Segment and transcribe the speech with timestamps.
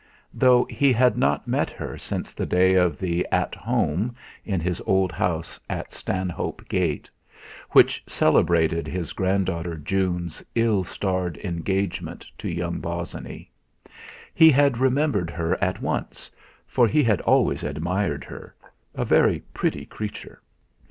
[0.33, 4.81] Though he had not met her since the day of the 'At Home' in his
[4.87, 7.07] old house at Stanhope Gate,
[7.69, 13.51] which celebrated his granddaughter June's ill starred engagement to young Bosinney,
[14.33, 16.31] he had remembered her at once,
[16.65, 18.55] for he had always admired her
[18.95, 20.41] a very pretty creature.